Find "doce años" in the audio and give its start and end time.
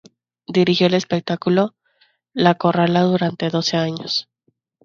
3.51-4.27